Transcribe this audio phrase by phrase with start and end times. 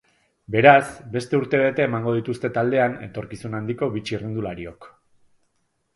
[0.53, 4.89] Beraz, beste urtebete emango dituzte taldean etorkizun handiko bi txirrindulariok.